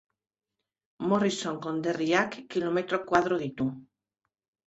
[1.09, 3.67] Morrison konderriak kilometro koadro ditu.